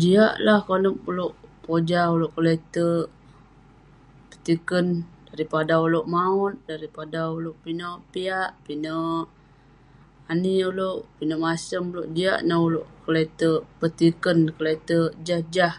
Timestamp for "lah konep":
0.44-0.94